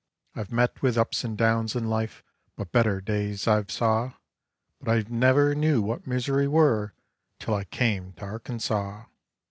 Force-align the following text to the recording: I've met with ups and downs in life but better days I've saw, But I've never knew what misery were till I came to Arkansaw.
I've 0.35 0.51
met 0.51 0.81
with 0.81 0.97
ups 0.97 1.23
and 1.23 1.37
downs 1.37 1.75
in 1.75 1.87
life 1.87 2.23
but 2.55 2.71
better 2.71 3.01
days 3.01 3.47
I've 3.47 3.69
saw, 3.69 4.13
But 4.79 4.89
I've 4.89 5.11
never 5.11 5.53
knew 5.53 5.83
what 5.83 6.07
misery 6.07 6.47
were 6.47 6.95
till 7.37 7.53
I 7.53 7.65
came 7.65 8.13
to 8.13 8.25
Arkansaw. 8.25 9.05